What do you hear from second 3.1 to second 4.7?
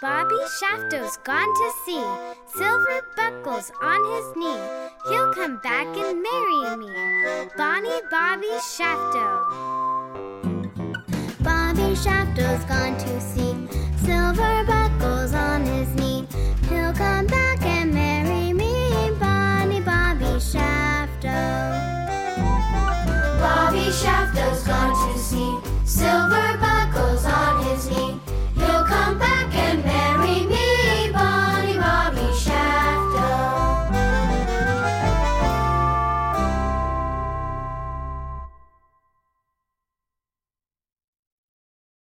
buckles on his knee.